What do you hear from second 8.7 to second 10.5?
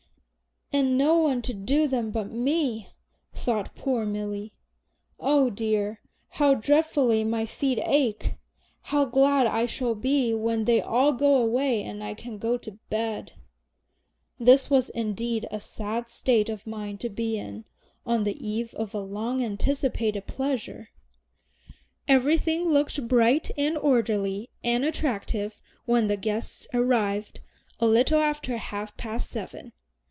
How glad I shall be